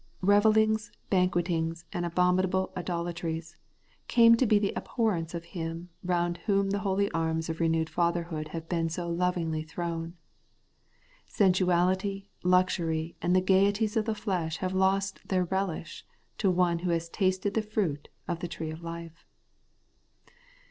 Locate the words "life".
18.81-19.23